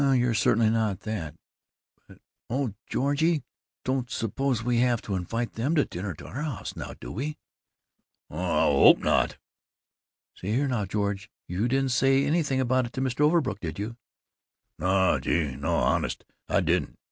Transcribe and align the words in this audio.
"Well, 0.01 0.15
you're 0.15 0.33
certainly 0.33 0.71
not 0.71 1.01
that 1.01 1.35
but 2.07 2.17
Oh, 2.49 2.73
Georgie, 2.87 3.27
you 3.29 3.43
don't 3.83 4.09
suppose 4.09 4.63
we 4.63 4.79
have 4.79 4.99
to 5.03 5.13
invite 5.13 5.53
them 5.53 5.75
to 5.75 5.85
dinner 5.85 6.09
at 6.13 6.23
our 6.23 6.41
house 6.41 6.75
now, 6.75 6.95
do 6.99 7.11
we?" 7.11 7.37
"Ouch! 8.31 8.31
Gaw, 8.31 8.39
I 8.39 8.63
hope 8.87 8.97
not!" 8.97 9.37
"See 10.33 10.53
here, 10.55 10.67
now, 10.67 10.85
George! 10.85 11.29
You 11.47 11.67
didn't 11.67 11.91
say 11.91 12.25
anything 12.25 12.59
about 12.59 12.87
it 12.87 12.93
to 12.93 13.01
Mr. 13.01 13.21
Overbrook, 13.21 13.59
did 13.59 13.77
you?" 13.77 13.95
"No! 14.79 15.19
Gee! 15.19 15.55
No! 15.55 15.75
Honest, 15.75 16.25
I 16.49 16.61
didn't! 16.61 16.97